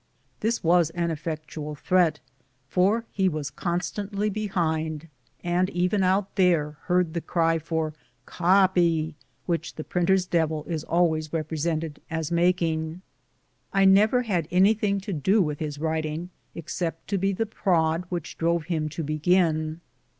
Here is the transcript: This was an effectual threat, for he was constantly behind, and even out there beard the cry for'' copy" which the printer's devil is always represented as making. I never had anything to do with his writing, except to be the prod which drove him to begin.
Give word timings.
This 0.39 0.63
was 0.63 0.89
an 0.89 1.11
effectual 1.11 1.75
threat, 1.75 2.19
for 2.67 3.05
he 3.11 3.29
was 3.29 3.51
constantly 3.51 4.31
behind, 4.31 5.07
and 5.43 5.69
even 5.69 6.01
out 6.01 6.35
there 6.37 6.77
beard 6.87 7.13
the 7.13 7.21
cry 7.21 7.59
for'' 7.59 7.93
copy" 8.41 9.13
which 9.45 9.75
the 9.75 9.83
printer's 9.83 10.25
devil 10.25 10.63
is 10.67 10.83
always 10.83 11.31
represented 11.31 12.01
as 12.09 12.31
making. 12.31 13.03
I 13.73 13.85
never 13.85 14.23
had 14.23 14.47
anything 14.49 14.99
to 15.01 15.13
do 15.13 15.39
with 15.39 15.59
his 15.59 15.77
writing, 15.77 16.31
except 16.55 17.07
to 17.09 17.19
be 17.19 17.31
the 17.31 17.45
prod 17.45 18.05
which 18.09 18.39
drove 18.39 18.63
him 18.65 18.89
to 18.89 19.03
begin. 19.03 19.81